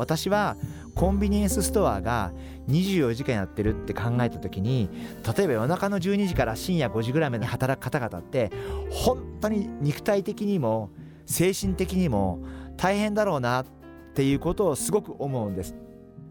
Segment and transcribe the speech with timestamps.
[0.00, 0.56] 私は
[0.94, 2.32] コンビニエンスストアが
[2.68, 4.88] 24時間やってるって考えた時に
[5.36, 8.50] 例えば夜中の12時から深夜5時ぐらいまで働く方々って
[8.90, 10.90] 本当に肉体的にも
[11.26, 12.42] 精神的にも
[12.78, 13.66] 大変だろうなっ
[14.14, 15.76] ていうことをすごく思うんです。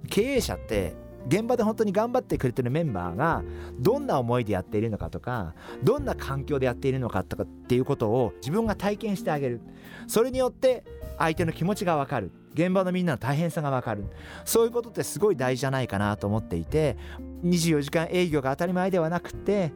[0.10, 0.96] 経営者って
[1.28, 3.44] 現場で本当に頑張ってくれてるメンバーが
[3.80, 9.62] どんな思いでやっているのかとかどんな環境でやっているのかとかっていうことを自分が体験してあげる。
[10.08, 10.84] それによって
[11.20, 12.32] 相手の気持ちが分かる。
[12.54, 14.06] 現場のみんなの大変さが分かる。
[14.46, 16.98] そういうことってすごい大事じゃないかなと思っていて
[17.44, 19.72] 24時間営業が当たり前ではなくて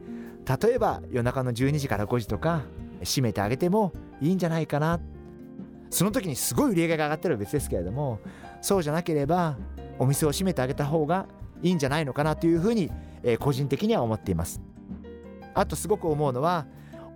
[0.62, 2.62] 例えば夜中の12時から5時とか
[3.02, 5.00] 閉めてあげてもいいんじゃないかな。
[5.90, 8.18] その時にすごい売り上げが上がってる別ですけれども
[8.60, 9.56] そうじゃなければ
[9.98, 11.26] お店を閉めてあげた方が
[11.62, 12.90] いいんじゃないのかなというふうに、
[13.22, 14.60] えー、個人的には思っています。
[15.54, 16.66] あとすごく思うのは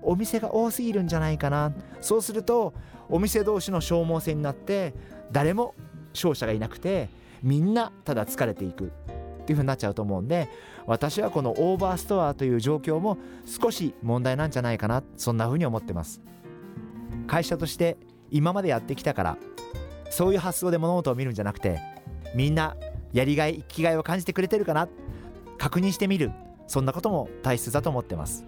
[0.03, 1.73] お店が多すぎるんじゃないかな。
[2.01, 2.75] そうすると
[3.09, 4.95] お店同士の消耗戦になって
[5.33, 5.75] 誰も
[6.15, 7.09] 勝者がいなくて
[7.43, 8.87] みんなただ疲れていく。
[8.87, 8.91] っ
[9.49, 10.51] ていうふうになっちゃうと思うんで
[10.85, 15.03] 私はこのオーバーストアという状況も少し問題なんじゃないかな。
[15.17, 16.21] そんなふうに思ってます。
[17.27, 17.97] 会社として
[18.31, 19.39] 今までやってきたから
[20.11, 21.81] そういう発想で物事を見るんじゃなくて
[22.35, 22.77] みんな
[23.15, 24.87] やりがい生きがいを感じてくれてるかな。
[25.57, 26.31] 確認してみる。
[26.67, 28.45] そんなことも大切だと思ってます。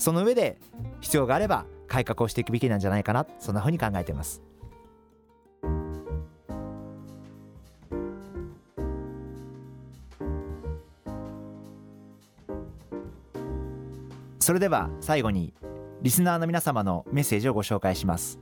[0.00, 0.56] その上で
[1.02, 3.26] 必要があれば改革をしていくべきなんじゃないかな。
[3.38, 4.42] そんなふうに考えています。
[14.38, 15.52] それでは最後に
[16.00, 18.38] リスナーの皆様のメッセージをご紹介します。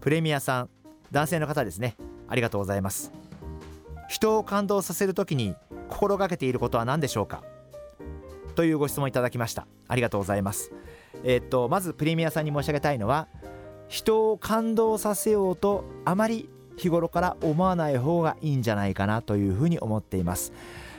[0.00, 0.70] プレミアさん
[1.10, 1.96] 男性の方ですね。
[2.28, 3.10] ありがとうございます。
[4.08, 5.56] 人を感動させるときに
[5.88, 7.42] 心がけていることは何でしょうか？
[8.52, 9.66] というご質問いただきました。
[9.88, 10.72] ありがとうございます。
[11.24, 13.28] えー、っとまずプレミアさんに申し上げたいのは
[13.88, 20.52] 人を感動させようとあまり日頃から思わない方がいいんじゃないかなというふうに思っています。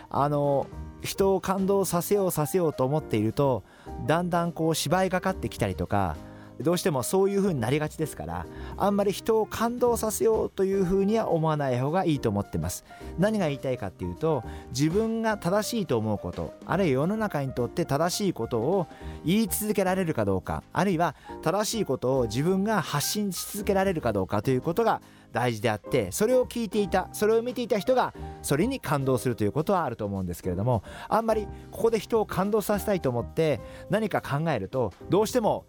[0.10, 0.68] あの
[1.02, 3.64] 人を感動させようさせようと思っていると
[4.06, 6.16] だんだんこう芝居がかってきたりとか
[6.62, 8.46] どうしてもそういう風になりがちですから
[8.78, 12.84] あんまり人を感動させようという風には思わない方がいいと思ってます。
[13.20, 18.88] 何が言いたいかっていうと自分が正しいと思うことあるいは世の中にとって正しいことを
[19.26, 25.02] 言い続けられるかどうかあるいは正しいことを自分が発信し続けられるかどうかということが
[25.32, 35.66] 大事であってそれを聞いていたそれを見ていた人がそれに感動するということはあると思うんですけれどもあんまりここで人を感動させたいと思って何か考えるとどうしても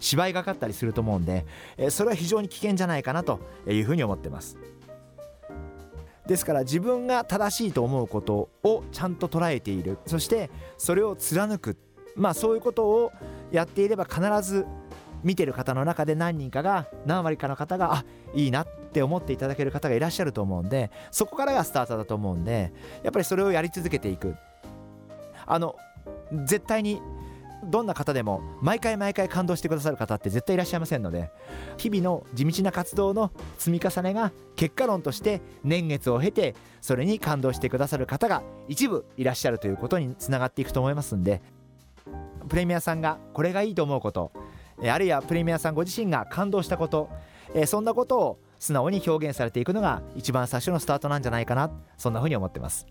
[0.00, 1.44] 芝居がかったりすると思うんで
[1.90, 4.56] それは非常に危険じゃないかなというふうに思ってます。
[6.26, 9.98] ですから自分が正しいと思うことをちゃんと捉えている。
[10.06, 11.76] そしてそれを貫く。
[12.16, 13.12] まあそういうことを
[13.50, 14.64] やっていれば必ず
[15.22, 18.04] 見てる方の中で何人かが何割かの方があ
[18.34, 22.72] いいなって思っていただける方がいらっしゃると思うんでそこからがスタートだと思うんで
[23.02, 24.36] やっぱりそれをやり続けていく。
[25.46, 25.76] あの
[26.46, 27.02] 絶対に
[27.64, 31.30] どんな方でも毎回毎回感動してくださる方って絶対いらっしゃいませんので
[31.76, 41.42] 日々の地道な活動の積み重ねが結果論として年月を経てそれに感動してくださる方が一部いらっしゃるということにつながっていくと思いますんで
[42.48, 44.32] プレミアさんがこれがいいと思うこと
[44.82, 47.08] あるいはプレミアさんご自身が感動したこと
[47.66, 52.86] そんなことを素直に表現されていくのが一番最初のスタートなんじゃないかなそんなふうに思ってます。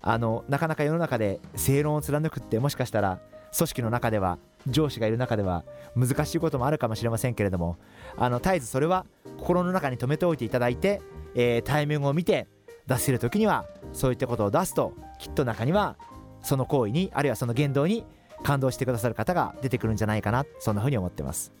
[0.00, 3.20] あのなかなか世の中で正論を貫くってもしかしたら
[3.56, 5.64] 組織の中では上司がいる中では
[5.96, 7.76] 難しいこともあるかもしれませんけれども
[8.16, 9.04] あの絶えずそれは
[9.38, 11.02] 心の中に留めておいていただいて、
[11.34, 12.46] えー、タイミングを見て
[12.86, 15.96] 出せる時にはそういったことを出すときっと中には
[16.42, 18.04] その行為にあるいはその言動に
[18.42, 21.52] 感動してくださる方が出てくるんじゃないかなそんなふうに思ってます。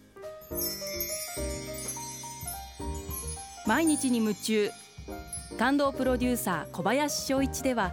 [3.66, 4.70] 毎日に夢中。
[5.58, 7.92] 感動プロデューサー小林翔一では